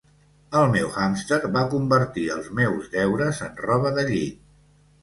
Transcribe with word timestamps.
El 0.61 0.71
meu 0.75 0.87
hàmster 1.03 1.39
va 1.57 1.63
convertir 1.75 2.25
els 2.37 2.51
meus 2.61 2.91
deures 2.97 3.45
en 3.51 3.65
roba 3.71 3.95
de 4.01 4.09
llit. 4.13 4.43